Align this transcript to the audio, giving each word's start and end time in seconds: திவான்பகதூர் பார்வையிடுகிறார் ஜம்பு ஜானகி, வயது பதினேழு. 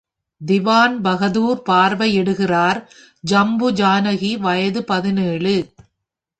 திவான்பகதூர் 0.41 1.59
பார்வையிடுகிறார் 1.69 2.79
ஜம்பு 3.23 3.71
ஜானகி, 3.71 4.33
வயது 4.39 4.83
பதினேழு. 4.83 5.55